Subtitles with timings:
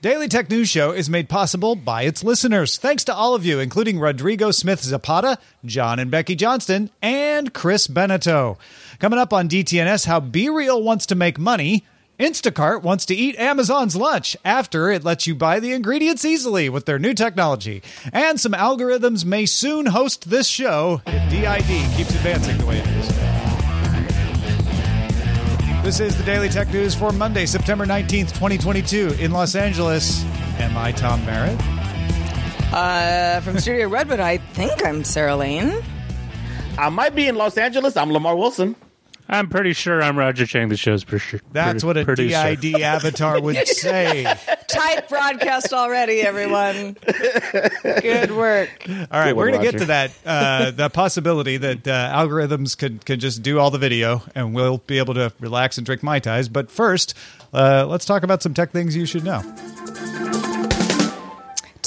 [0.00, 2.78] Daily Tech News Show is made possible by its listeners.
[2.78, 7.88] Thanks to all of you, including Rodrigo Smith Zapata, John and Becky Johnston, and Chris
[7.88, 8.58] Beneteau.
[9.00, 11.84] Coming up on DTNS, how BeReal wants to make money.
[12.20, 16.84] Instacart wants to eat Amazon's lunch after it lets you buy the ingredients easily with
[16.84, 17.82] their new technology.
[18.12, 22.86] And some algorithms may soon host this show if D-ID keeps advancing the way it
[22.86, 23.27] is.
[25.88, 30.22] This is the Daily Tech News for Monday, September 19th, 2022, in Los Angeles.
[30.58, 31.58] Am I Tom Merritt?
[32.74, 35.82] Uh, from Studio Redwood, I think I'm Sarah Lane.
[36.76, 37.96] I might be in Los Angeles.
[37.96, 38.76] I'm Lamar Wilson.
[39.28, 40.68] I'm pretty sure I'm Roger Chang.
[40.68, 41.40] The show's for sure.
[41.52, 42.56] That's what a producer.
[42.56, 44.24] D-ID avatar would say.
[44.68, 46.96] Tight broadcast already, everyone.
[47.82, 48.70] Good work.
[48.88, 50.12] All right, Good we're going to get to that.
[50.24, 54.78] Uh, the possibility that uh, algorithms could, could just do all the video and we'll
[54.78, 56.48] be able to relax and drink Mai Tais.
[56.48, 57.14] But first,
[57.52, 59.42] uh, let's talk about some tech things you should know.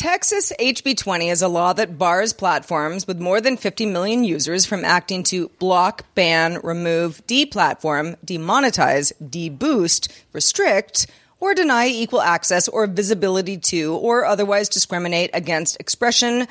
[0.01, 4.65] Texas HB 20 is a law that bars platforms with more than 50 million users
[4.65, 11.05] from acting to block, ban, remove, deplatform, demonetize, deboost, restrict,
[11.39, 16.47] or deny equal access or visibility to, or otherwise discriminate against expression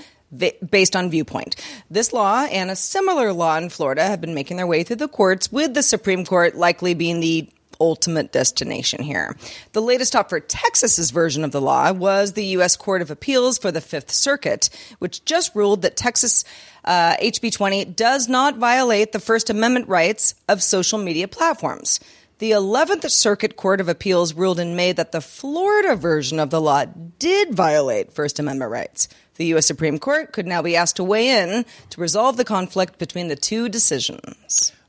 [0.70, 1.56] based on viewpoint.
[1.90, 5.08] This law and a similar law in Florida have been making their way through the
[5.08, 9.36] courts, with the Supreme Court likely being the ultimate destination here.
[9.72, 12.76] The latest stop for Texas's version of the law was the U.S.
[12.76, 16.44] Court of Appeals for the Fifth Circuit, which just ruled that Texas
[16.84, 22.00] uh, HB 20 does not violate the First Amendment rights of social media platforms.
[22.40, 26.60] The 11th Circuit Court of Appeals ruled in May that the Florida version of the
[26.60, 26.86] law
[27.18, 29.08] did violate First Amendment rights.
[29.36, 29.66] The U.S.
[29.66, 33.36] Supreme Court could now be asked to weigh in to resolve the conflict between the
[33.36, 34.36] two decisions.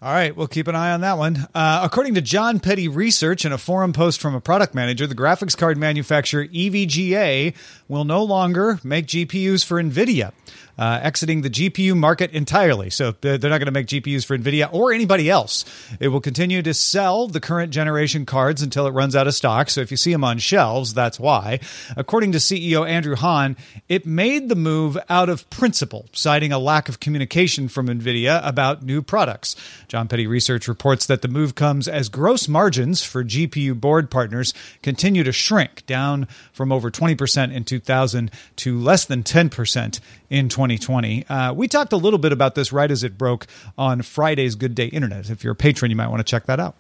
[0.04, 1.48] All right, we'll keep an eye on that one.
[1.54, 5.14] Uh, according to Jon Peddie Research and a forum post from a product manager, the
[5.14, 7.54] graphics card manufacturer EVGA
[7.88, 10.32] will no longer make GPUs for NVIDIA,
[10.80, 12.90] uh, exiting the GPU market entirely.
[12.90, 15.66] So they're not going to make GPUs for NVIDIA or anybody else.
[16.00, 19.70] It will continue to sell the current generation cards until it runs out of stock.
[19.70, 21.60] So if you see them on shelves, that's why.
[21.96, 23.56] According to CEO Andrew Han,
[23.88, 28.82] it made the move out of principle, citing a lack of communication from NVIDIA about
[28.82, 29.51] new products.
[29.88, 34.54] Jon Peddie Research reports that the move comes as gross margins for GPU board partners
[34.82, 41.28] continue to shrink, down from over 20% in 2000 to less than 10% in 2020.
[41.28, 43.48] Uh, we talked a little bit about this right as it broke
[43.78, 45.30] on Friday's Good Day Internet.
[45.30, 46.76] If you're a patron, you might want to check that out.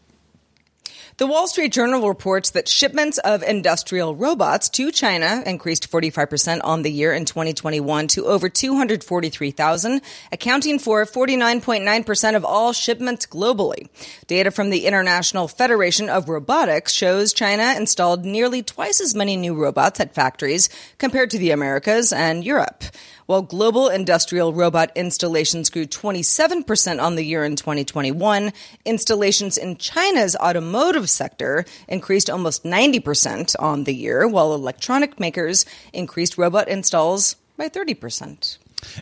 [1.21, 6.81] The Wall Street Journal reports that shipments of industrial robots to China increased 45% on
[6.81, 10.01] the year in 2021 to over 243,000,
[10.31, 13.87] accounting for 49.9% of all shipments globally.
[14.25, 19.53] Data from the International Federation of Robotics shows China installed nearly twice as many new
[19.53, 22.83] robots at factories compared to the Americas and Europe.
[23.27, 28.51] While global industrial robot installations grew 27% on the year in 2021,
[28.83, 36.38] installations in China's automotive sector increased almost 90% on the year, while electronic makers increased
[36.38, 38.58] robot installs by 30%.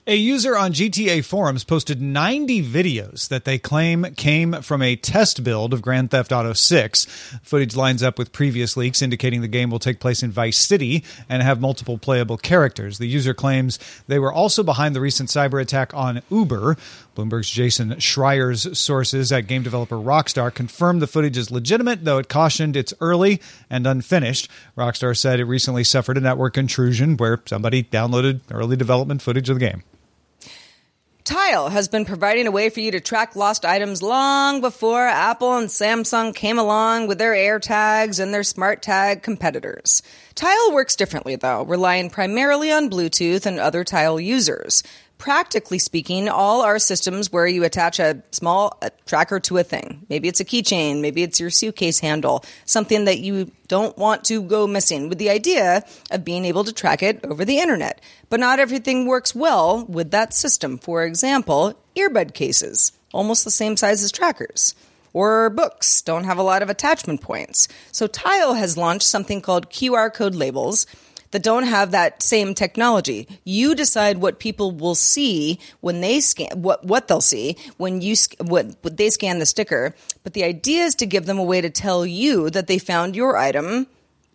[0.08, 5.44] A user on GTA forums posted 90 videos that they claim came from a test
[5.44, 7.06] build of Grand Theft Auto 6.
[7.44, 11.04] Footage lines up with previous leaks indicating the game will take place in Vice City
[11.28, 12.98] and have multiple playable characters.
[12.98, 16.78] The user claims they were also behind the recent cyber attack on Uber.
[17.16, 22.30] Bloomberg's Jason Schreier's sources at game developer Rockstar confirmed the footage is legitimate, though it
[22.30, 24.50] cautioned it's early and unfinished.
[24.78, 29.60] Rockstar said it recently suffered a network intrusion where somebody downloaded early development footage of
[29.60, 29.69] the game.
[31.30, 35.58] Tile has been providing a way for you to track lost items long before Apple
[35.58, 40.02] and Samsung came along with their AirTags and their smart tag competitors.
[40.34, 44.82] Tile works differently though, relying primarily on Bluetooth and other Tile users.
[45.20, 50.06] Practically speaking, all are systems where you attach a small tracker to a thing.
[50.08, 54.42] Maybe it's a keychain, maybe it's your suitcase handle, something that you don't want to
[54.42, 58.00] go missing with the idea of being able to track it over the internet.
[58.30, 60.78] But not everything works well with that system.
[60.78, 64.74] For example, earbud cases, almost the same size as trackers.
[65.12, 67.68] Or books don't have a lot of attachment points.
[67.92, 70.86] So Tile has launched something called QR code labels
[71.32, 73.28] that don't have that same technology.
[73.44, 78.16] You decide what people will see when they scan what what they'll see when you
[78.40, 79.96] what, what they scan the sticker.
[80.24, 83.16] But the idea is to give them a way to tell you that they found
[83.16, 83.88] your item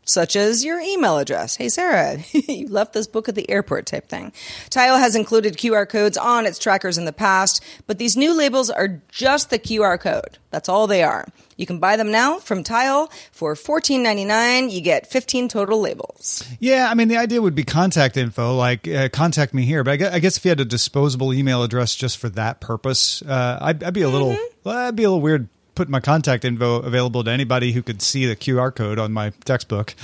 [0.05, 1.57] such as your email address.
[1.57, 4.33] Hey, Sarah, you left this book at the airport type thing.
[4.71, 8.71] Tile has included QR codes on its trackers in the past, but these new labels
[8.71, 10.39] are just the QR code.
[10.51, 11.27] That's all they are.
[11.57, 14.73] You can buy them now from Tile for $14.99.
[14.73, 16.45] You get 15 total labels.
[16.59, 19.85] Yeah, I mean, the idea would be contact info, like uh, contact me here.
[19.85, 23.59] But I guess if you had a disposable email address just for that purpose, uh,
[23.61, 24.59] I'd, I'd, be a little, mm-hmm.
[24.65, 28.03] well, I'd be a little weird putting my contact info available to anybody who could
[28.03, 29.95] see the QR code on my textbook.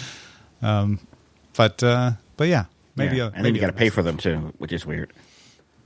[0.62, 1.00] Um,
[1.56, 2.64] but uh, but yeah,
[2.96, 3.16] maybe.
[3.16, 3.24] Yeah.
[3.24, 5.12] A, and maybe then you got to pay for them too, which is weird.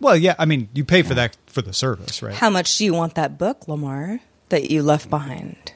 [0.01, 2.35] Well, yeah, I mean, you pay for that for the service, right?
[2.35, 5.73] How much do you want that book, Lamar, that you left behind?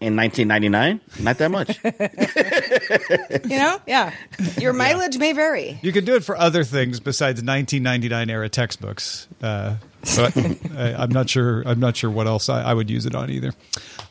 [0.00, 1.78] In 1999, not that much.
[3.50, 4.12] you know, yeah.
[4.58, 5.20] Your mileage yeah.
[5.20, 5.78] may vary.
[5.80, 9.28] You could do it for other things besides 1999 era textbooks.
[9.40, 9.76] Uh,
[10.16, 10.36] but
[10.76, 11.62] I, am not sure.
[11.66, 13.52] I'm not sure what else I, I would use it on either.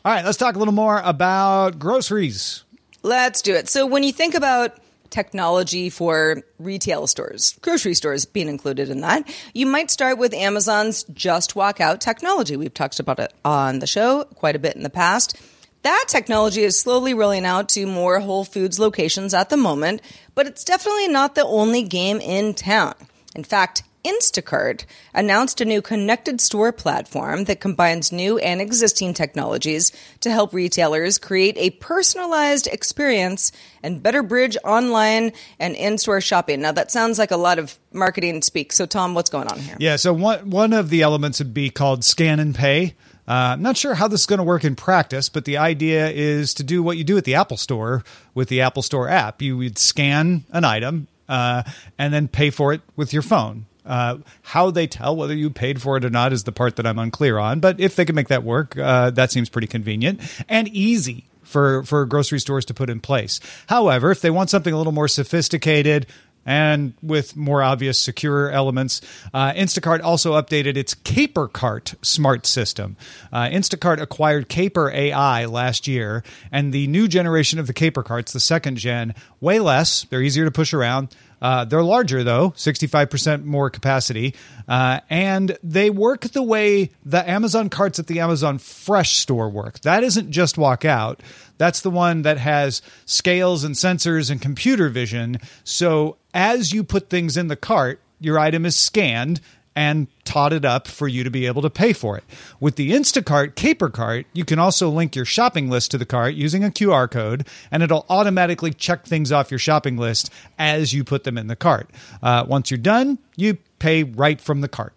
[0.04, 2.64] All right, let's talk a little more about groceries.
[3.02, 3.68] Let's do it.
[3.68, 4.78] So when you think about
[5.12, 9.28] technology for retail stores, grocery stores being included in that.
[9.54, 12.56] You might start with Amazon's Just Walk Out technology.
[12.56, 15.40] We've talked about it on the show quite a bit in the past.
[15.82, 20.00] That technology is slowly rolling out to more Whole Foods locations at the moment,
[20.34, 22.94] but it's definitely not the only game in town.
[23.34, 24.84] In fact, Instacart
[25.14, 31.18] announced a new connected store platform that combines new and existing technologies to help retailers
[31.18, 33.52] create a personalized experience
[33.82, 36.60] and better bridge online and in-store shopping.
[36.60, 38.72] Now that sounds like a lot of marketing speak.
[38.72, 39.76] So Tom, what's going on here?
[39.78, 42.94] Yeah, so one one of the elements would be called scan and pay.
[43.28, 46.10] Uh, I'm not sure how this is going to work in practice, but the idea
[46.10, 48.02] is to do what you do at the Apple Store
[48.34, 49.40] with the Apple Store app.
[49.40, 51.62] You would scan an item uh,
[51.98, 53.66] and then pay for it with your phone.
[53.84, 56.86] Uh, how they tell whether you paid for it or not is the part that
[56.86, 57.60] I'm unclear on.
[57.60, 61.82] But if they can make that work, uh, that seems pretty convenient and easy for
[61.84, 63.40] for grocery stores to put in place.
[63.66, 66.06] However, if they want something a little more sophisticated,
[66.44, 69.00] and with more obvious secure elements.
[69.32, 72.96] Uh, Instacart also updated its Caper Cart smart system.
[73.32, 78.32] Uh, Instacart acquired Caper AI last year, and the new generation of the Caper Carts,
[78.32, 80.04] the second gen, way less.
[80.04, 81.14] They're easier to push around.
[81.42, 84.34] Uh, they're larger though, 65% more capacity,
[84.68, 89.80] uh, and they work the way the Amazon carts at the Amazon Fresh store work.
[89.80, 91.20] That isn't just walk out.
[91.58, 95.38] That's the one that has scales and sensors and computer vision.
[95.64, 99.40] So as you put things in the cart, your item is scanned
[99.74, 102.24] and tot it up for you to be able to pay for it.
[102.60, 106.34] With the Instacart Caper Cart, you can also link your shopping list to the cart
[106.34, 111.04] using a QR code, and it'll automatically check things off your shopping list as you
[111.04, 111.90] put them in the cart.
[112.22, 114.92] Uh, once you're done, you pay right from the cart.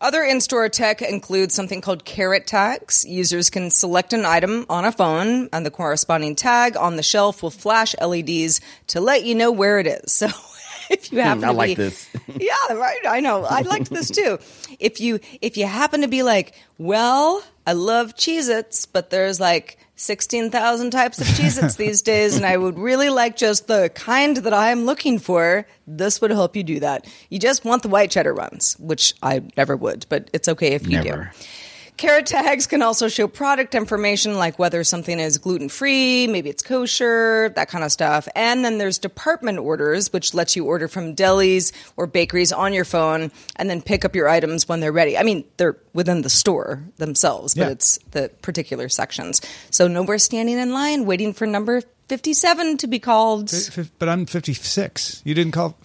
[0.00, 3.04] Other in store tech includes something called carrot tags.
[3.04, 7.42] Users can select an item on a phone, and the corresponding tag on the shelf
[7.42, 10.22] will flash LEDs to let you know where it is.
[10.28, 10.28] So
[10.90, 12.08] if you happen I to like be, this.
[12.36, 13.00] yeah, right.
[13.08, 13.44] I know.
[13.44, 14.38] I liked this too.
[14.78, 19.78] If you if you happen to be like, well, I love Cheez-Its, but there's like
[19.96, 24.54] 16,000 types of Cheez-Its these days, and I would really like just the kind that
[24.54, 25.66] I'm looking for.
[25.86, 27.06] This would help you do that.
[27.30, 30.86] You just want the white cheddar ones, which I never would, but it's okay if
[30.86, 31.32] you Never.
[31.32, 31.38] do.
[31.98, 36.62] Carrot tags can also show product information like whether something is gluten free, maybe it's
[36.62, 38.28] kosher, that kind of stuff.
[38.36, 42.84] And then there's department orders, which lets you order from delis or bakeries on your
[42.84, 45.18] phone and then pick up your items when they're ready.
[45.18, 47.70] I mean, they're within the store themselves, but Yeah.
[47.70, 49.40] it's the particular sections.
[49.70, 53.52] So no more standing in line waiting for number 57 to be called.
[53.98, 55.20] But I'm 56.
[55.24, 55.76] You didn't call.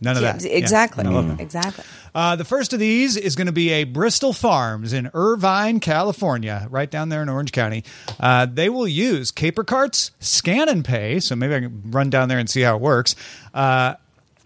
[0.00, 0.44] None of Yeah, that.
[0.44, 1.04] Exactly.
[1.04, 1.40] I love that.
[1.40, 1.84] Exactly.
[2.14, 6.66] Uh, the first of these is going to be a Bristol Farms in Irvine, California,
[6.70, 7.84] right down there in Orange County.
[8.18, 11.20] Uh, they will use caper carts, scan and pay.
[11.20, 13.14] So maybe I can run down there and see how it works.
[13.54, 13.94] Uh,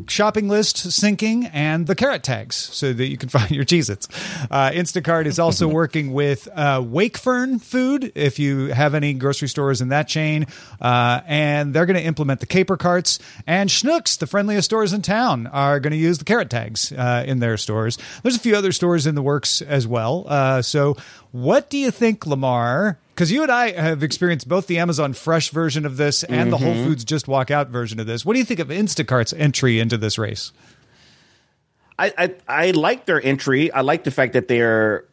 [0.09, 4.09] shopping list syncing and the carrot tags so that you can find your Cheez-Its.
[4.51, 9.81] Uh, Instacart is also working with uh, Wakefern Food if you have any grocery stores
[9.81, 10.47] in that chain.
[10.81, 13.19] Uh, and they're going to implement the caper carts.
[13.47, 17.25] And Schnucks, the friendliest stores in town, are going to use the carrot tags uh,
[17.27, 17.99] in their stores.
[18.23, 20.25] There's a few other stores in the works as well.
[20.27, 20.97] Uh, so
[21.33, 22.99] what do you think, Lamar?
[23.15, 26.59] Because you and I have experienced both the Amazon Fresh version of this and the
[26.59, 28.25] Whole Foods Just Walk Out version of this.
[28.27, 30.51] What do you think of Instacart's entry into this race?
[31.97, 33.71] I, I I like their entry.
[33.71, 35.05] I like the fact that they're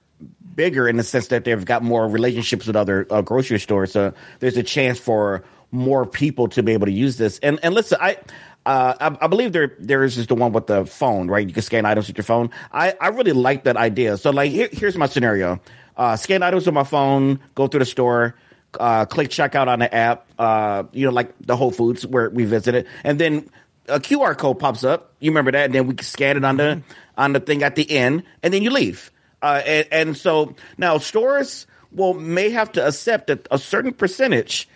[0.56, 3.92] bigger in the sense that they've got more relationships with other uh, grocery stores.
[3.92, 7.38] So there's a chance for more people to be able to use this.
[7.40, 8.18] And and listen, I.
[8.64, 11.48] Uh, I, I believe there there is just the one with the phone, right?
[11.48, 12.52] You can scan items with your phone.
[12.72, 14.18] I, I really like that idea.
[14.18, 15.60] So like here, here's my scenario:
[16.02, 18.34] uh, scan items on my phone, go through the store,
[18.80, 20.26] uh, click checkout on the app.
[20.40, 23.48] Uh, you know, like the Whole Foods where we visited, and then
[23.88, 25.14] a QR code pops up.
[25.20, 26.82] You remember that, and then we can scan it on the
[27.16, 29.12] on the thing at the end, and then you leave.
[29.44, 34.68] Uh, and, and so now stores will may have to accept that a certain percentage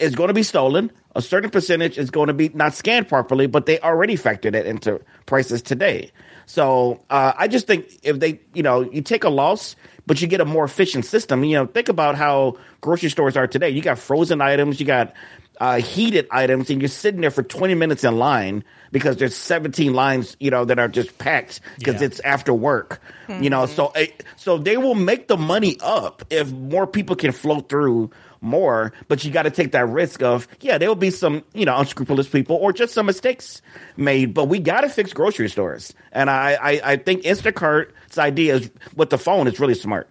[0.00, 0.90] is going to be stolen.
[1.14, 4.66] A certain percentage is going to be not scanned properly, but they already factored it
[4.66, 6.10] into prices today.
[6.46, 10.28] So uh, I just think if they, you know, you take a loss, but you
[10.28, 11.44] get a more efficient system.
[11.44, 13.70] You know, think about how grocery stores are today.
[13.70, 15.14] You got frozen items, you got
[15.60, 19.94] uh, heated items, and you're sitting there for 20 minutes in line because there's 17
[19.94, 22.06] lines, you know, that are just packed because Yeah.
[22.08, 23.00] it's after work.
[23.40, 27.32] You know, so eh, so they will make the money up if more people can
[27.32, 28.10] flow through
[28.44, 31.64] more, but you got to take that risk of yeah, there will be some you
[31.64, 33.62] know unscrupulous people or just some mistakes
[33.96, 38.56] made, but we got to fix grocery stores, and I, I I think Instacart's idea
[38.56, 40.08] is with the phone is really smart.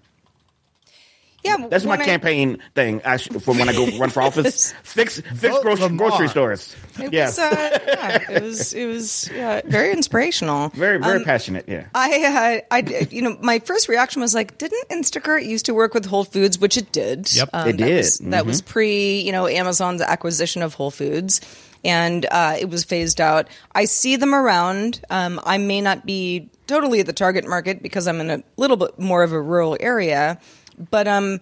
[1.44, 4.74] Yeah, That's my I- campaign thing actually, for when I go run for office.
[4.84, 6.76] fix fix Vote grocery, grocery stores.
[7.00, 10.70] It yes, was, uh, yeah, it was, it was yeah, very inspirational.
[10.70, 11.66] very very Um, passionate.
[11.68, 11.88] Yeah.
[11.94, 15.94] I, uh, I, you know, my first reaction was like, didn't Instacart used to work
[15.94, 17.34] with Whole Foods, which it did.
[17.34, 17.50] Yep.
[17.52, 17.98] Um, It that did.
[17.98, 21.42] Was, That was pre, you know, Amazon's acquisition of Whole Foods,
[21.84, 23.50] and uh, it was phased out.
[23.76, 25.02] I see them around.
[25.10, 28.78] Um, I may not be totally at the target market because I'm in a little
[28.78, 30.40] bit more of a rural area,
[30.78, 31.40] but um,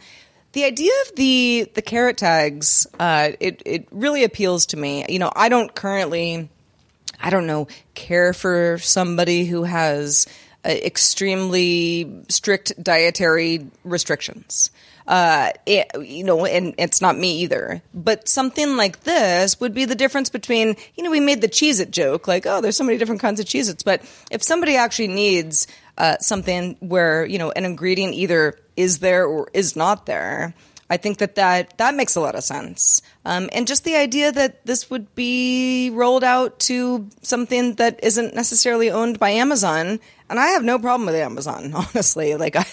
[0.54, 5.06] the idea of the the carrot tags, uh, it it really appeals to me.
[5.10, 6.50] You know, I don't currently.
[7.24, 10.26] I don't know, care for somebody who has
[10.66, 14.72] uh, extremely strict dietary restrictions.
[15.08, 17.81] Uh, it, you know, and it's not me either.
[17.93, 21.79] But something like this would be the difference between, you know, we made the Cheez
[21.79, 23.84] It joke, like, oh, there's so many different kinds of Cheez Its.
[23.84, 25.67] But if somebody actually needs
[25.98, 30.53] uh, something where, you know, an ingredient either is there or is not there,
[30.91, 33.01] I think that that, that makes a lot of sense.
[33.24, 38.36] Um, and just the idea that this would be rolled out to something that isn't
[38.36, 40.01] necessarily owned by Amazon.
[40.29, 42.36] And I have no problem with Amazon, honestly.
[42.36, 42.65] Like, I,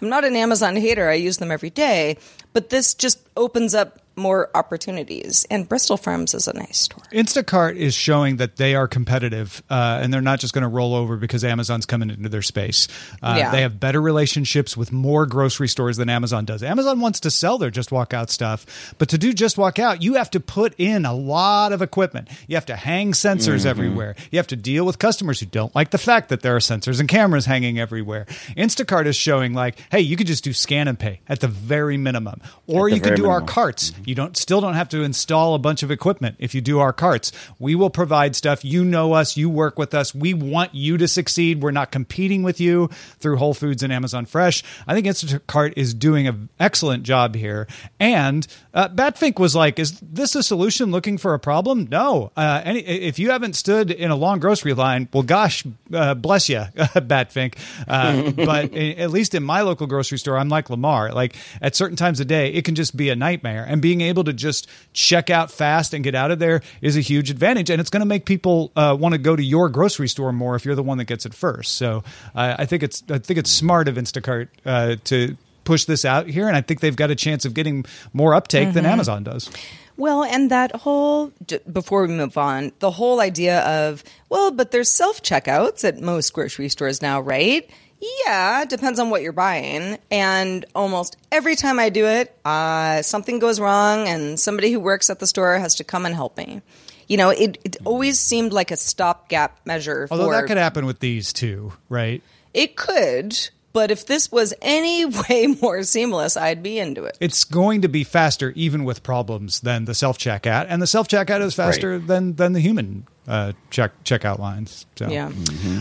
[0.00, 1.08] I'm not an Amazon hater.
[1.08, 2.18] I use them every day.
[2.56, 5.44] But this just opens up more opportunities.
[5.50, 7.02] And Bristol Farms is a nice store.
[7.12, 10.94] Instacart is showing that they are competitive uh, and they're not just going to roll
[10.94, 12.88] over because Amazon's coming into their space.
[13.22, 13.50] Uh, Yeah.
[13.50, 16.62] They have better relationships with more grocery stores than Amazon does.
[16.62, 20.02] Amazon wants to sell their Just Walk Out stuff, but to do Just Walk Out,
[20.02, 22.28] you have to put in a lot of equipment.
[22.48, 24.16] You have to hang sensors everywhere.
[24.30, 27.00] You have to deal with customers who don't like the fact that there are sensors
[27.00, 28.24] and cameras hanging everywhere.
[28.56, 31.98] Instacart is showing like, hey, you could just do scan and pay at the very
[31.98, 33.92] minimum, or you could very do our carts.
[34.04, 36.92] You don't still don't have to install a bunch of equipment if you do our
[36.92, 37.32] carts.
[37.58, 38.64] We will provide stuff.
[38.64, 40.14] You know us, you work with us.
[40.14, 41.62] We want you to succeed.
[41.62, 42.88] We're not competing with you
[43.18, 44.64] through Whole Foods and Amazon Fresh.
[44.86, 47.66] I think Instacart is doing an excellent job here.
[48.00, 52.32] And uh, Batfink was like, "Is this a solution looking for a problem?" No.
[52.36, 56.48] Uh, any, if you haven't stood in a long grocery line, well, gosh, uh, bless
[56.48, 57.54] you, Batfink.
[57.86, 61.12] Uh, but at least in my local grocery store, I'm like Lamar.
[61.12, 63.64] Like at certain times of day, it can just be a nightmare.
[63.66, 67.00] And being able to just check out fast and get out of there is a
[67.00, 67.70] huge advantage.
[67.70, 70.56] And it's going to make people uh, want to go to your grocery store more
[70.56, 71.76] if you're the one that gets it first.
[71.76, 72.04] So
[72.34, 76.28] uh, I think it's I think it's smart of Instacart uh, to push this out
[76.28, 79.50] here, and I think they've got a chance of getting more uptake than Amazon does.
[79.98, 81.32] Well, and that whole,
[81.70, 86.32] before we move on, the whole idea of, well, but there's self checkouts at most
[86.32, 87.68] grocery stores now, right?
[88.00, 89.98] Yeah, depends on what you're buying.
[90.10, 95.10] And almost every time I do it, uh, something goes wrong and somebody who works
[95.10, 96.62] at the store has to come and help me.
[97.08, 100.86] You know, it, it always seemed like a stopgap measure Although for that could happen
[100.86, 102.22] with these too, right?
[102.52, 103.36] it could,
[103.74, 107.16] but if this was any way more seamless, I'd be into it.
[107.20, 111.06] It's going to be faster, even with problems, than the self checkout, and the self
[111.06, 114.86] checkout is faster than than the human uh, check checkout lines.
[114.96, 115.08] So.
[115.08, 115.30] Yeah.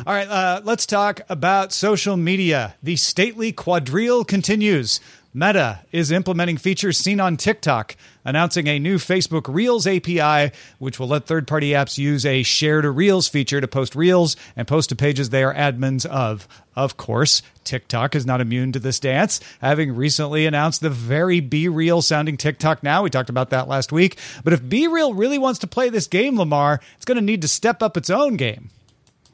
[0.05, 2.75] All right, uh, let's talk about social media.
[2.81, 4.99] The stately quadrille continues.
[5.37, 11.09] Meta is implementing features seen on TikTok, announcing a new Facebook Reels API, which will
[11.09, 14.87] let third party apps use a share to Reels feature to post Reels and post
[14.87, 16.47] to pages they are admins of.
[16.73, 22.01] Of course, TikTok is not immune to this dance, having recently announced the very BeReal
[22.01, 23.03] sounding TikTok now.
[23.03, 24.17] We talked about that last week.
[24.45, 27.49] But if BeReal really wants to play this game, Lamar, it's going to need to
[27.49, 28.69] step up its own game.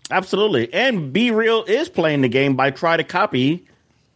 [0.10, 0.74] Absolutely.
[0.74, 3.68] And BeReal is playing the game by trying to copy,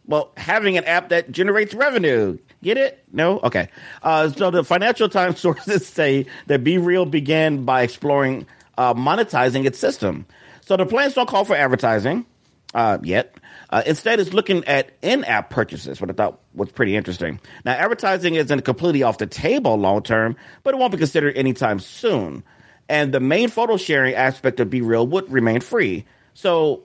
[0.06, 2.38] well, having an app that generates revenue.
[2.62, 3.04] Get it?
[3.12, 3.40] No?
[3.40, 3.68] Okay.
[4.02, 8.46] Uh, so the Financial Times sources say that BeReal began by exploring
[8.78, 10.26] uh, monetizing its system.
[10.62, 12.26] So the plans don't call for advertising
[12.74, 13.36] uh, yet.
[13.70, 17.40] Uh, instead, it's looking at in-app purchases, what I thought was pretty interesting.
[17.64, 21.80] Now, advertising isn't completely off the table long term, but it won't be considered anytime
[21.80, 22.44] soon.
[22.88, 26.04] And the main photo sharing aspect of BeReal would remain free.
[26.34, 26.84] So,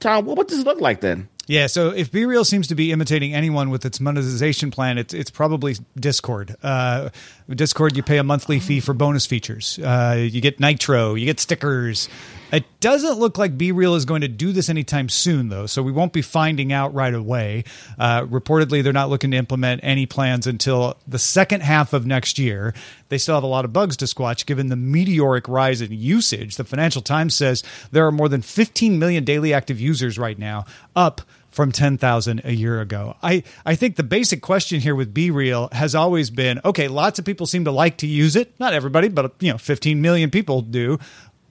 [0.00, 1.28] Tom, what would this look like then?
[1.46, 5.30] Yeah, so if BeReal seems to be imitating anyone with its monetization plan, it's it's
[5.30, 6.56] probably Discord.
[6.60, 7.10] Uh,
[7.48, 9.78] Discord, you pay a monthly fee for bonus features.
[9.78, 12.08] Uh, you get Nitro, you get stickers.
[12.52, 15.90] It doesn't look like BeReal is going to do this anytime soon, though, so we
[15.90, 17.64] won't be finding out right away.
[17.98, 22.38] Uh, reportedly, they're not looking to implement any plans until the second half of next
[22.38, 22.72] year.
[23.08, 26.56] They still have a lot of bugs to squatch given the meteoric rise in usage.
[26.56, 30.66] The Financial Times says there are more than 15 million daily active users right now,
[30.94, 31.22] up
[31.56, 33.16] from 10,000 a year ago.
[33.22, 37.24] I, I think the basic question here with BeReal has always been okay, lots of
[37.24, 38.52] people seem to like to use it.
[38.60, 40.98] Not everybody, but you know, 15 million people do.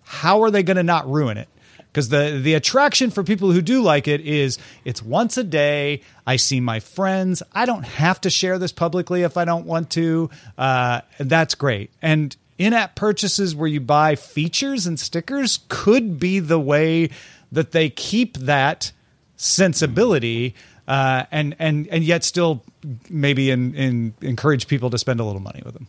[0.03, 1.49] How are they going to not ruin it?
[1.87, 6.03] Because the, the attraction for people who do like it is it's once a day.
[6.27, 7.41] I see my friends.
[7.51, 10.29] I don't have to share this publicly if I don't want to.
[10.55, 11.89] Uh, that's great.
[12.03, 17.09] And in app purchases where you buy features and stickers could be the way
[17.51, 18.91] that they keep that
[19.37, 20.55] sensibility
[20.87, 22.63] uh, and and and yet still
[23.09, 25.87] maybe in, in encourage people to spend a little money with them.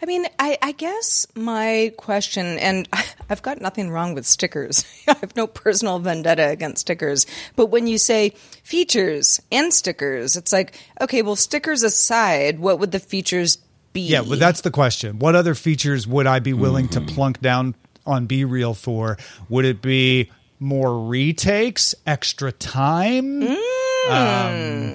[0.00, 2.88] I mean, I, I guess my question, and
[3.30, 4.86] I've got nothing wrong with stickers.
[5.08, 7.26] I have no personal vendetta against stickers.
[7.56, 8.30] But when you say
[8.62, 13.58] features and stickers, it's like, okay, well, stickers aside, what would the features
[13.92, 14.00] be?
[14.00, 15.18] Yeah, well, that's the question.
[15.18, 17.74] What other features would I be willing to plunk down
[18.06, 19.18] on BeReal for?
[19.50, 20.30] Would it be
[20.60, 23.42] more retakes, extra time?
[23.42, 24.94] Um,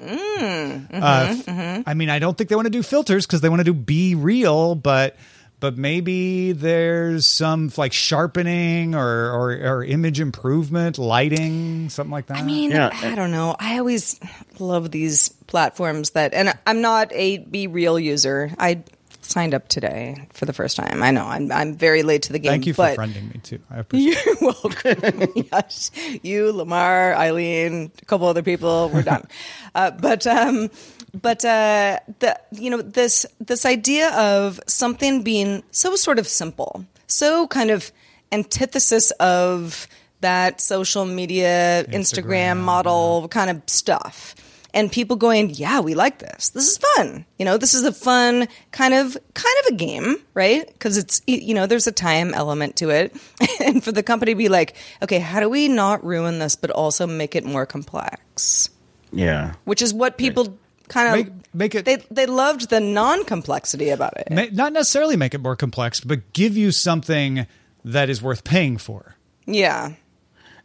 [0.92, 3.64] uh, f- I mean, I don't think they want to do filters because they want
[3.66, 5.16] to do BeReal, but
[5.60, 12.38] but maybe there's some like sharpening or, or or image improvement, lighting, something like that.
[12.38, 12.90] I mean, Yeah.
[12.92, 13.56] I don't know.
[13.60, 14.20] I always
[14.60, 18.52] love these platforms that, and I'm not a BeReal user.
[18.60, 18.84] I
[19.26, 21.02] signed up today for the first time.
[21.04, 22.52] I know I'm I'm very late to the game.
[22.52, 23.60] Thank you for friending me too.
[23.70, 24.26] I appreciate.
[24.26, 25.34] You're welcome.
[25.52, 28.90] yes, you, Lamar, Eileen, a couple other people.
[28.94, 29.28] We're done.
[29.76, 30.70] uh, but um,
[31.14, 36.86] but uh, the you know this this idea of something being so sort of simple,
[37.08, 37.92] so kind of
[38.32, 39.88] antithesis of
[40.22, 44.36] that social media Instagram, Instagram, model kind of stuff.
[44.76, 46.50] And people going, yeah, we like this.
[46.50, 47.26] This is fun.
[47.38, 50.66] You know, this is a fun kind of kind of a game, right?
[50.66, 53.16] Because it's you know, there's a time element to it,
[53.62, 56.72] and for the company to be like, okay, how do we not ruin this, but
[56.72, 58.70] also make it more complex?
[59.12, 59.54] Yeah.
[59.66, 60.58] Which is what people
[60.88, 64.32] kind of Make- make it- They they loved the non complexity about it.
[64.32, 67.46] Ma- not necessarily make it more complex, but give you something
[67.86, 69.16] that is worth paying for.
[69.46, 69.94] yeah.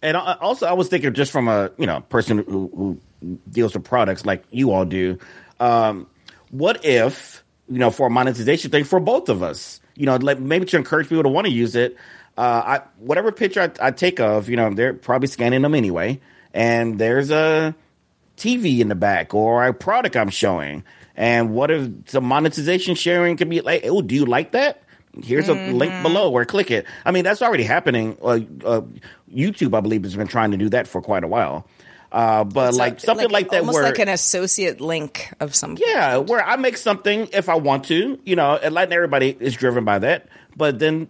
[0.01, 3.01] And uh, also, I was thinking just from a you know person who, who
[3.51, 5.19] deals with products like you all do.
[5.61, 6.07] Um,
[6.51, 9.81] what if you know for a monetization thing for both of us?
[9.97, 11.97] You know, like maybe to encourage people to want to use it.
[12.37, 16.21] Uh, I, whatever picture I, I take of, you know, they're probably scanning them anyway,
[16.55, 17.75] and there's a
[18.37, 20.85] TV in the back or a product I'm showing.
[21.17, 24.83] And what if some monetization sharing can be like, oh, do you like that?
[25.21, 26.87] Here's a link below where click it.
[27.05, 28.17] I mean, that's already happening.
[28.23, 28.83] Uh, uh,
[29.35, 31.67] YouTube, I believe, has been trying to do that for quite a while.
[32.11, 35.77] Uh, but like something like, that, almost where like an associate link of some.
[35.79, 39.55] yeah, where I make something if I want to, you know, and letting everybody is
[39.55, 40.29] driven by that.
[40.57, 41.09] But then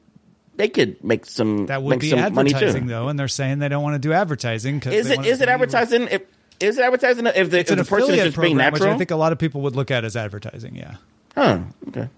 [0.57, 2.89] they could make some That would make be some money advertising, too.
[2.89, 4.81] though, and they're saying they don't want to do advertising.
[4.81, 6.09] 'cause Is they it want is it advertising?
[6.11, 6.23] If,
[6.59, 8.73] is it advertising if the, It's if an the person is affiliate just being program,
[8.73, 8.83] which?
[8.83, 10.75] I think a lot of people would look at as advertising.
[10.75, 10.97] Yeah,
[11.37, 11.61] huh?
[11.87, 12.09] Okay.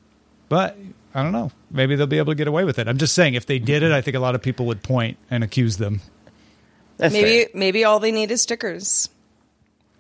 [0.49, 0.79] but
[1.15, 1.51] I don't know.
[1.71, 2.89] Maybe they'll be able to get away with it.
[2.89, 5.19] I'm just saying, if they did it, I think a lot of people would point
[5.31, 6.01] and accuse them.
[7.01, 7.49] That's Maybe fair.
[7.55, 9.09] maybe all they need is stickers.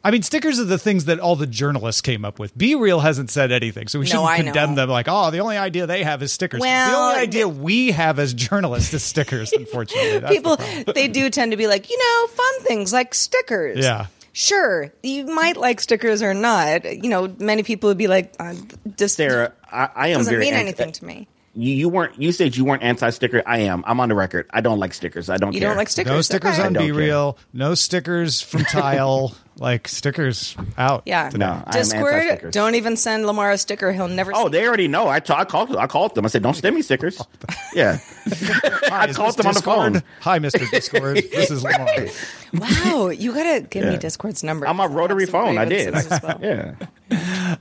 [0.02, 2.56] I mean, stickers are the things that all the journalists came up with.
[2.56, 4.76] BeReal hasn't said anything, so we No, shouldn't I condemn know.
[4.76, 6.62] them like, oh, the only idea they have is stickers.
[6.62, 10.20] the only idea we have as journalists is stickers, unfortunately.
[10.20, 10.84] That's the People problem.
[10.94, 13.84] they do tend to be like, you know, fun things like stickers.
[13.84, 14.06] Yeah.
[14.32, 16.84] Sure, you might like stickers or not.
[16.84, 20.44] You know, many people would be like, uh, this Sarah, I, I am doesn't very
[20.44, 21.28] mean anti- anything to me.
[21.54, 22.20] You, you weren't.
[22.20, 23.42] You said you weren't anti-sticker.
[23.44, 23.82] I am.
[23.86, 24.48] I'm on the record.
[24.50, 25.28] I don't like stickers.
[25.28, 25.52] I don't.
[25.52, 25.70] You care.
[25.70, 26.12] don't like stickers?
[26.12, 26.66] No stickers Okay.
[26.66, 26.92] on don't Be.
[26.92, 27.36] Real.
[27.52, 29.34] No stickers from Tile.
[29.60, 31.02] like stickers out.
[31.06, 31.30] Yeah.
[31.34, 33.92] No, Discord, don't even send Lamar a sticker.
[33.92, 35.06] He'll never Oh, see they already know.
[35.06, 35.76] I, ta- I called.
[35.76, 36.24] I called them.
[36.24, 37.22] I said, "Don't send me stickers."
[37.74, 40.02] Yeah, Hi, I called this them on the phone.
[40.22, 40.68] Hi, Mr.
[40.72, 41.18] Discord.
[41.18, 42.08] This is Lamar.
[42.54, 44.66] Wow, you gotta give me Discord's number.
[44.66, 45.56] on my rotary phone.
[45.56, 45.94] I did.
[45.94, 46.38] Well.
[46.42, 46.74] yeah.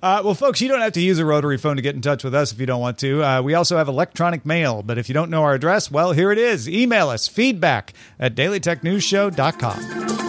[0.01, 2.23] Uh, well, folks, you don't have to use a rotary phone to get in touch
[2.23, 3.23] with us if you don't want to.
[3.23, 6.31] Uh, we also have electronic mail, but if you don't know our address, well, here
[6.31, 6.67] it is.
[6.67, 10.28] Email us feedback at dailytechnewsshow.com.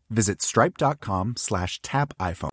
[0.11, 2.51] visit stripe.com slash tap iPhone.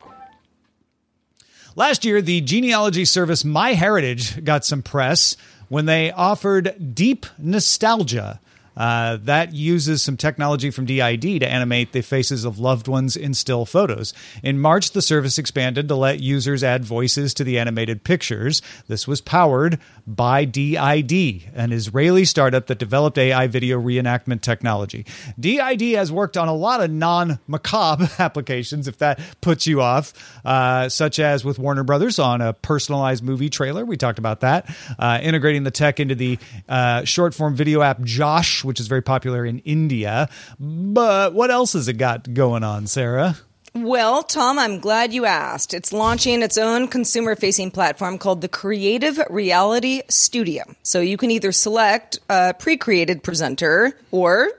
[1.75, 8.41] Last year, the genealogy service MyHeritage got some press when they offered Deep Nostalgia.
[8.79, 13.33] Uh, that uses some technology from D-ID to animate the faces of loved ones in
[13.33, 14.13] still photos.
[14.41, 18.61] In March, the service expanded to let users add voices to the animated pictures.
[18.87, 25.05] This was powered by D-ID, an Israeli startup that developed AI video reenactment technology.
[25.37, 30.13] D-ID has worked on a lot of non macabre applications, if that puts you off,
[30.45, 33.83] uh, such as with Warner Brothers on a personalized movie trailer.
[33.83, 34.73] We talked about that.
[34.97, 36.39] Uh, integrating the tech into the
[36.69, 40.29] uh, short form video app Josh, which is very popular in India.
[40.59, 43.35] But what else has it got going on, Sarah?
[43.75, 45.73] Well, Tom, I'm glad you asked.
[45.73, 50.63] It's launching its own consumer facing platform called the Creative Reality Studio.
[50.81, 54.49] So you can either select a pre created presenter or,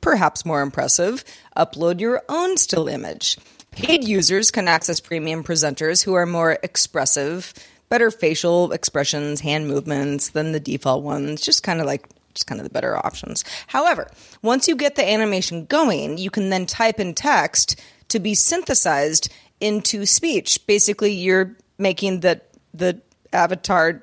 [0.00, 1.24] perhaps more impressive,
[1.56, 3.38] upload your own still image.
[3.70, 7.52] Paid users can access premium presenters who are more expressive,
[7.88, 12.60] better facial expressions, hand movements than the default ones, just kind of like just kind
[12.60, 13.44] of the better options.
[13.68, 14.10] However,
[14.42, 19.32] once you get the animation going, you can then type in text to be synthesized
[19.60, 20.66] into speech.
[20.66, 22.40] Basically, you're making the
[22.72, 23.00] the
[23.32, 24.02] avatar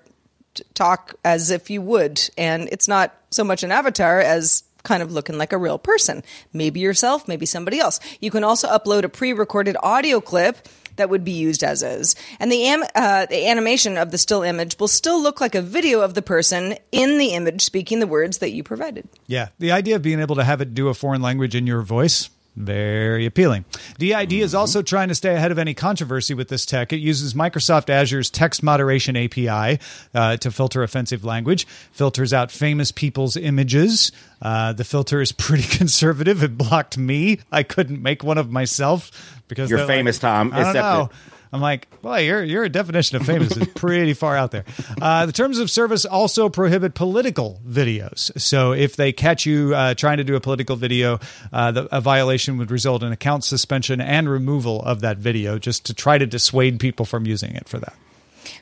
[0.54, 5.04] t- talk as if you would, and it's not so much an avatar as kind
[5.04, 6.24] of looking like a real person.
[6.54, 8.00] Maybe yourself, maybe somebody else.
[8.20, 12.16] You can also upload a pre-recorded audio clip that would be used as is.
[12.40, 15.62] And the, am- uh, the animation of the still image will still look like a
[15.62, 19.08] video of the person in the image speaking the words that you provided.
[19.28, 21.82] Yeah, the idea of being able to have it do a foreign language in your
[21.82, 22.30] voice.
[22.56, 23.64] Very appealing.
[23.98, 26.92] D-ID is also trying to stay ahead of any controversy with this tech.
[26.92, 29.80] It uses Microsoft Azure's text moderation API
[30.14, 34.12] uh, to filter offensive language, filters out famous people's images.
[34.42, 36.44] Uh, the filter is pretty conservative.
[36.44, 37.40] It blocked me.
[37.54, 40.52] I couldn't make one of myself because You're they're like- famous, Tom.
[40.54, 41.10] I don't know.
[41.54, 44.64] I'm like, well, your your definition of famous is pretty far out there.
[45.02, 48.32] Uh, the terms of service also prohibit political videos.
[48.40, 51.20] So if they catch you uh, trying to do a political video,
[51.52, 55.86] uh, the, a violation would result in account suspension and removal of that video, just
[55.88, 57.96] to try to dissuade people from using it for that.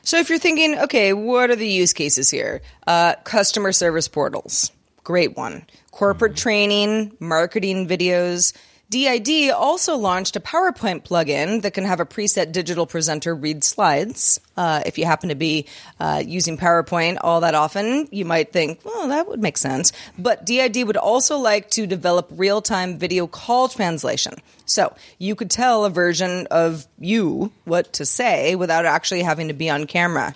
[0.02, 2.60] So if you're thinking, okay, what are the use cases here?
[2.86, 4.72] Uh, customer service portals,
[5.04, 5.64] great one.
[5.92, 8.52] Corporate training, marketing videos.
[8.90, 14.40] D-ID also launched a PowerPoint plugin that can have a preset digital presenter read slides.
[14.56, 15.66] Uh, if you happen to be
[16.00, 19.92] uh, using PowerPoint all that often, you might think, well, that would make sense.
[20.18, 24.34] But D-ID would also like to develop real time video call translation.
[24.66, 29.54] So you could tell a version of you what to say without actually having to
[29.54, 30.34] be on camera.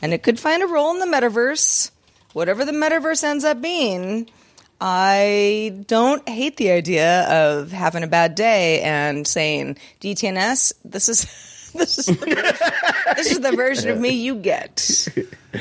[0.00, 1.90] And it could find a role in the metaverse,
[2.32, 4.30] whatever the metaverse ends up being.
[4.80, 11.46] I don't hate the idea of having a bad day and saying, DTNS, this is.
[11.80, 15.08] This is, the version, this is the version of me you get.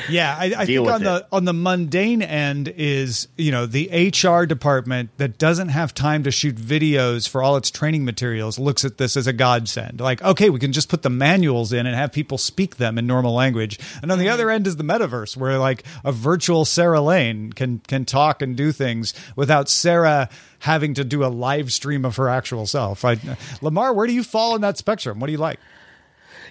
[0.08, 4.12] Yeah, I, I think with on the on the mundane end is you know the
[4.12, 8.86] HR department that doesn't have time to shoot videos for all its training materials looks
[8.86, 10.00] at this as a godsend.
[10.00, 13.08] Like, okay, we can just put the manuals in and have people speak them in
[13.08, 13.80] normal language.
[14.02, 17.80] And on the other end is the metaverse, where like a virtual Sarah Lane can
[17.80, 22.30] can talk and do things without Sarah having to do a live stream of her
[22.30, 23.04] actual self.
[23.06, 23.17] I,
[23.62, 25.19] Lamar, where do you fall in that spectrum?
[25.19, 25.60] What do you like?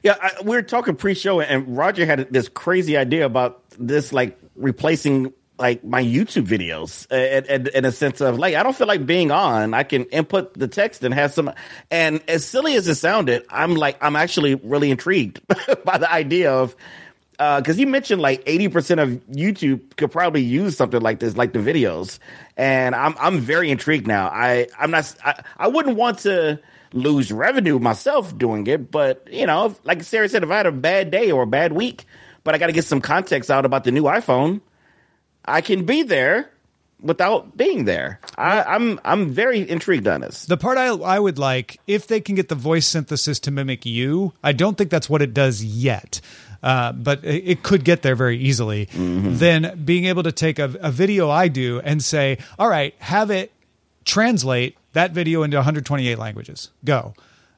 [0.03, 4.39] Yeah, I, we were talking pre-show, and Roger had this crazy idea about this, like
[4.55, 8.77] replacing like my YouTube videos, uh, and, and, in a sense of like I don't
[8.77, 9.75] feel like being on.
[9.75, 11.53] I can input the text and have some.
[11.91, 15.41] And as silly as it sounded, I'm like I'm actually really intrigued
[15.85, 16.77] by the idea of
[17.39, 21.53] Uh, because you mentioned like 80% of YouTube could probably use something like this, like
[21.53, 22.19] the videos.
[22.57, 24.29] And I'm I'm very intrigued now.
[24.29, 26.59] I I'm not I, I wouldn't want to
[26.93, 30.67] lose revenue myself doing it, but you know, if, like Sarah said, if I had
[30.67, 32.07] a bad day or a bad week,
[32.43, 34.61] but I got to get some context out about the new iPhone,
[35.45, 36.51] I can be there
[37.01, 38.21] without being there.
[38.37, 40.47] I, I'm I'm very intrigued on this.
[40.47, 43.87] The part I, I would like, if they can get the voice synthesis to mimic
[43.87, 46.21] you, I don't think that's what it does yet.
[46.63, 48.89] Uh, but it it could get there very easily.
[48.93, 53.31] Then being able to take a, a video I do and say, all right, have
[53.31, 53.53] it
[54.05, 56.71] translate that video into 128 languages.
[56.85, 57.15] Go.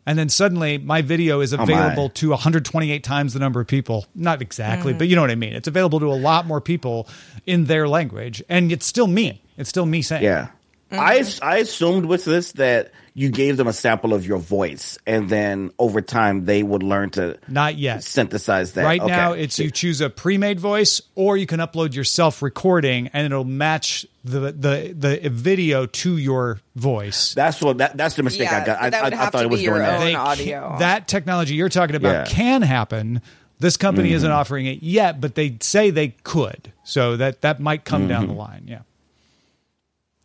[0.06, 1.62] And then suddenly my video is my.
[1.62, 4.06] available to 128 times the number of people.
[4.14, 5.52] Not exactly, but you know what I mean.
[5.52, 7.08] It's available to a lot more people
[7.46, 8.42] in their language.
[8.48, 9.42] And it's still me.
[9.56, 10.24] It's still me saying.
[10.24, 10.48] Yeah.
[10.92, 15.28] I I assumed with this that you gave them a sample of your voice, and
[15.28, 18.02] then over time they would learn to Not yet.
[18.04, 18.84] synthesize that.
[18.84, 19.10] Right Okay.
[19.10, 23.44] now, it's you choose a pre-made voice, or you can upload your self-recording, and it'll
[23.44, 27.34] match the the the video to your voice.
[27.34, 28.80] That's what that, that's the mistake I got.
[28.80, 30.00] I, that would I, I thought to it was doing that.
[30.00, 30.60] They audio.
[30.70, 32.24] ca- that technology you're talking about Yeah.
[32.24, 32.34] Mm-hmm.
[32.34, 33.22] can happen.
[33.58, 36.72] This company isn't offering it yet, but they say they could.
[36.84, 38.32] So that that might come down Mm-hmm.
[38.32, 38.64] the line.
[38.66, 38.78] Yeah.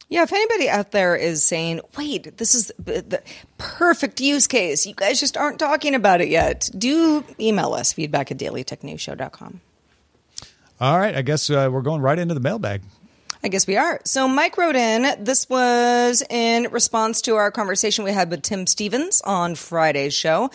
[0.07, 3.23] Yeah, if anybody out there is saying, wait, this is the
[3.57, 8.31] perfect use case, you guys just aren't talking about it yet, do email us feedback
[8.31, 9.61] at dailytechnewsshow.com.
[10.79, 11.15] All right.
[11.15, 12.81] I guess uh, we're going right into the mailbag.
[13.43, 13.99] I guess we are.
[14.05, 15.23] So Mike wrote in.
[15.23, 20.49] This was in response to our conversation we had with Tim Stevens on Friday's show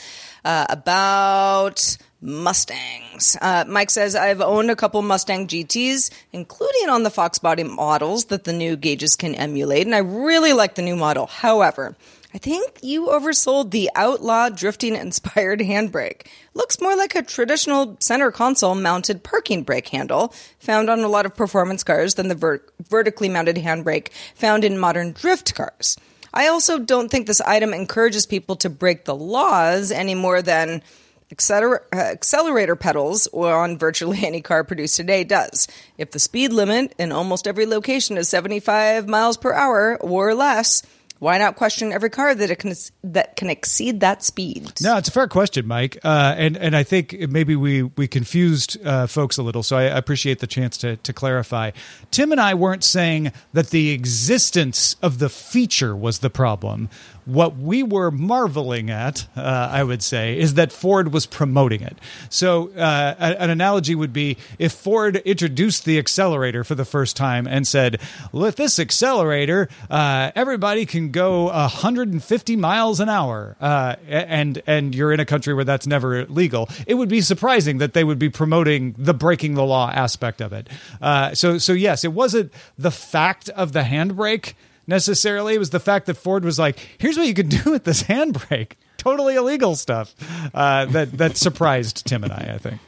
[0.45, 3.37] uh, about Mustangs.
[3.41, 8.27] Uh, Mike says, I've owned a couple Mustang GTs, including on the Fox body models
[8.27, 11.27] that the new gauges can emulate, and I really like the new model.
[11.27, 11.97] However,
[12.33, 16.27] I think you oversold the outlaw drifting inspired handbrake.
[16.55, 21.27] Looks more like a traditional center console mounted parking brake handle found on a lot
[21.27, 25.97] of performance cars than the ver- vertically mounted handbrake found in modern drift cars.
[26.33, 30.83] I also don't think this item encourages people to break the laws any more than
[31.33, 35.69] uh, accelerator pedals on virtually any car produced today does.
[35.99, 40.83] If the speed limit in almost every location is 75 miles per hour or less,
[41.21, 42.73] Why not question every car that can
[43.05, 44.73] that can exceed that speed?
[44.81, 48.79] No, it's a fair question, Mike, uh, and and I think maybe we we confused
[48.87, 49.63] uh, folks a little.
[49.63, 51.73] So I appreciate the chance to to clarify.
[52.11, 56.89] Tim and I weren't saying that the existence of the feature was the problem.
[57.31, 61.97] What we were marveling at, uh, I would say, is that Ford was promoting it.
[62.29, 67.47] So, uh, an analogy would be if Ford introduced the accelerator for the first time
[67.47, 68.01] and said,
[68.33, 75.13] "With this accelerator, uh, everybody can go 150 miles an hour," uh, and and you're
[75.13, 78.29] in a country where that's never legal, it would be surprising that they would be
[78.29, 80.69] promoting the breaking the law aspect of it.
[81.01, 84.55] Uh, so, so yes, it wasn't the fact of the handbrake
[84.91, 85.55] necessarily.
[85.55, 88.03] It was the fact that Ford was like, "Here's what you can do with this
[88.03, 90.15] handbrake." Totally illegal stuff
[90.53, 92.53] uh, that that surprised Tim and I.
[92.55, 92.81] I think.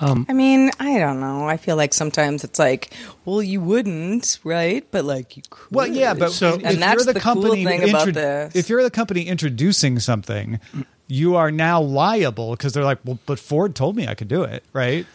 [0.00, 1.46] I mean, I don't know.
[1.48, 2.92] I feel like sometimes it's like,
[3.24, 4.84] well, you wouldn't, right?
[4.90, 5.70] But like you could.
[5.70, 8.56] Well, yeah, but So- if And that's you're the, the cool company thing about this.
[8.56, 10.58] if you're the company introducing something,
[11.06, 14.42] you are now liable because they're like, well, but Ford told me I could do
[14.42, 15.06] it, right?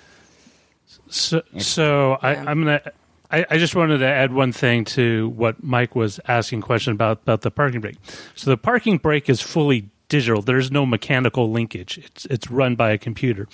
[1.10, 2.82] So, so I, I'm gonna.
[3.32, 7.22] I, I just wanted to add one thing to what Mike was asking question about
[7.24, 7.98] about the parking brake.
[8.36, 10.42] So the parking brake is fully digital.
[10.42, 11.98] There's no mechanical linkage.
[11.98, 13.48] It's it's run by a computer,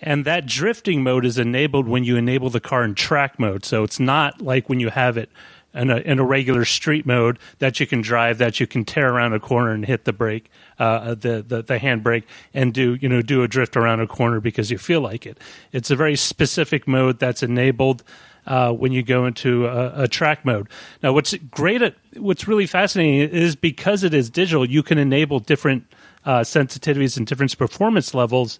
[0.00, 3.64] and that drifting mode is enabled when you enable the car in track mode.
[3.64, 5.30] So it's not like when you have it
[5.74, 9.12] in a, in a regular street mode that you can drive, that you can tear
[9.12, 12.94] around a corner and hit the brake, uh, the, the the hand brake, and do
[13.00, 15.38] you know do a drift around a corner because you feel like it.
[15.72, 18.04] It's a very specific mode that's enabled
[18.46, 20.68] uh, when you go into a, a track mode.
[21.02, 25.40] Now, what's great at what's really fascinating is because it is digital, you can enable
[25.40, 25.84] different
[26.24, 28.58] uh, sensitivities and different performance levels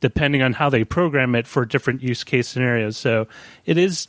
[0.00, 2.96] depending on how they program it for different use case scenarios.
[2.96, 3.28] So
[3.64, 4.08] it is.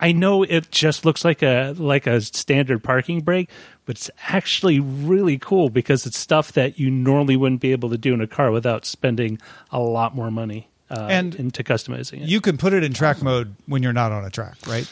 [0.00, 3.50] I know it just looks like a like a standard parking brake,
[3.84, 7.98] but it's actually really cool because it's stuff that you normally wouldn't be able to
[7.98, 9.38] do in a car without spending
[9.70, 12.28] a lot more money uh, And into customizing it.
[12.28, 14.88] You can put it in track mode when you're not on a track, right?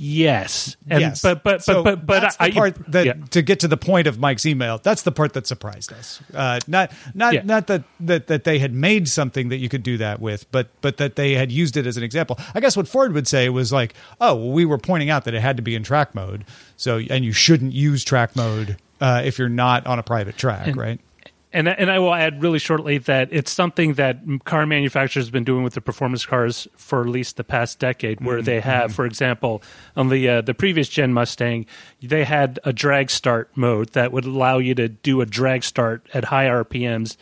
[0.00, 3.14] Yes, and, yes, but but So but but but that's the I, part that yeah.
[3.30, 4.78] to get to the point of Mike's email.
[4.78, 6.20] That's the part that surprised us.
[6.32, 7.42] Uh, not not Yeah.
[7.44, 10.68] not that, that that they had made something that you could do that with, but
[10.82, 12.38] but that they had used it as an example.
[12.54, 15.34] I guess what Ford would say was like, oh, well, we were pointing out that
[15.34, 16.44] it had to be in track mode,
[16.76, 20.76] so and you shouldn't use track mode uh, if you're not on a private track,
[20.76, 21.00] right?
[21.50, 25.44] And and I will add really shortly that it's something that car manufacturers have been
[25.44, 28.68] doing with the performance cars for at least the past decade, where they mm-hmm.
[28.68, 28.92] have, mm-hmm.
[28.94, 29.62] for example,
[29.96, 31.64] on the uh, the previous gen Mustang,
[32.02, 36.06] they had a drag start mode that would allow you to do a drag start
[36.12, 37.16] at high RPMs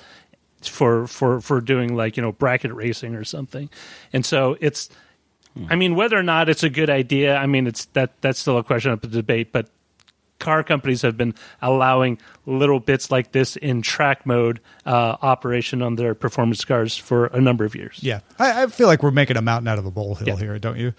[0.62, 3.70] for for for doing like you know bracket racing or something,
[4.12, 4.88] and so it's.
[5.54, 5.66] Hmm.
[5.70, 8.58] I mean, whether or not it's a good idea, I mean, it's that that's still
[8.58, 9.52] a question up for debate.
[9.52, 9.70] But
[10.38, 15.96] car companies have been allowing little bits like this in track mode uh, operation on
[15.96, 17.98] their performance cars for a number of years.
[18.02, 20.36] Yeah, I, I feel like we're making a mountain out of a molehill Yeah.
[20.36, 20.92] here, don't you?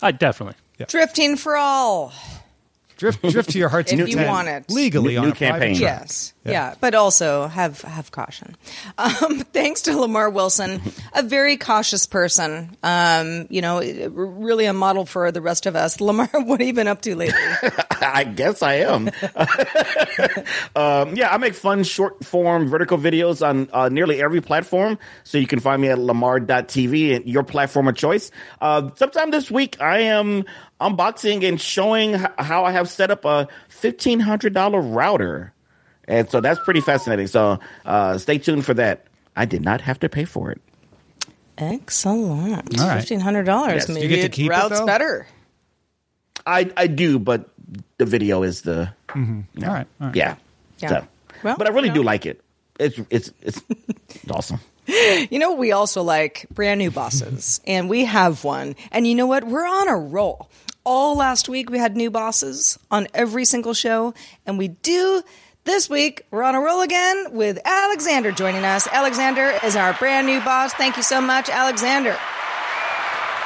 [0.00, 0.54] Uh, definitely.
[0.88, 2.12] Drifting for all.
[2.96, 4.70] Drift drift to your heart's If you want it.
[4.70, 5.76] legally New- on new a private campaign.
[5.76, 6.00] track.
[6.00, 6.34] Yes.
[6.44, 6.74] Yeah.
[6.80, 8.56] But also have have caution.
[8.96, 10.80] Um, thanks to Lamar Wilson,
[11.14, 12.76] a very cautious person.
[12.82, 13.80] Um, you know,
[14.10, 16.00] really a model for the rest of us.
[16.00, 17.34] Lamar, what have you been up to lately?
[18.00, 19.08] I guess I am.
[20.76, 24.98] um, yeah, I make fun short form vertical videos on uh, nearly every platform.
[25.24, 28.30] So you can find me at lamar.tv and your platform of choice.
[28.60, 30.44] Uh, sometime this week, I am
[30.80, 33.48] unboxing and showing how I have set up a
[33.82, 35.52] $1,500 router.
[36.06, 37.26] And so that's pretty fascinating.
[37.26, 39.06] So uh, stay tuned for that.
[39.36, 40.60] I did not have to pay for it.
[41.56, 42.80] Excellent.
[42.80, 42.98] All right.
[42.98, 43.74] Fifteen hundred dollars.
[43.74, 43.86] Yes.
[43.86, 44.86] Do you get to keep it, routes though?
[44.86, 45.26] better.
[46.46, 47.48] I, I do, but
[47.98, 49.22] the video is the All
[49.62, 50.16] right, all right.
[50.16, 50.36] yeah.
[50.78, 50.88] Yeah.
[50.88, 51.06] So,
[51.44, 52.00] Well, but I really you know.
[52.00, 52.40] do like it.
[52.80, 53.62] It's it's it's
[54.30, 54.58] awesome.
[54.86, 58.76] You know, we also like brand new bosses, and we have one.
[58.92, 59.44] And you know what?
[59.44, 60.50] We're on a roll.
[60.84, 64.12] All last week, we had new bosses on every single show,
[64.44, 65.22] and we do
[65.64, 66.26] this week.
[66.30, 68.86] We're on a roll again with Alexander joining us.
[68.88, 70.74] Alexander is our brand new boss.
[70.74, 72.16] Thank you so much, Alexander.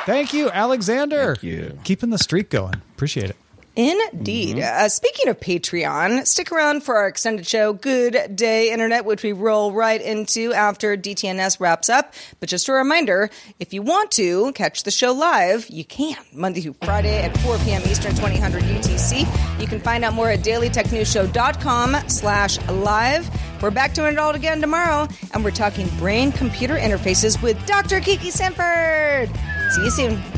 [0.05, 1.37] Thank you, Alexander.
[1.37, 1.79] Thank you.
[1.85, 2.75] Keeping the streak going.
[2.97, 3.37] Appreciate it.
[3.79, 4.59] Indeed.
[4.59, 9.31] Uh, speaking of Patreon, stick around for our extended show, Good Day Internet, which we
[9.31, 12.13] roll right into after DTNS wraps up.
[12.41, 16.17] But just a reminder if you want to catch the show live, you can.
[16.33, 17.83] Monday through Friday at 4 p.m.
[17.83, 19.61] Eastern, 2000 UTC.
[19.61, 23.31] You can find out more at dailytechnewsshow.com slash live.
[23.63, 28.01] We're back doing it all again tomorrow, and we're talking brain computer interfaces with Dr.
[28.01, 29.31] Kiki Sanford.
[29.71, 30.38] See you soon.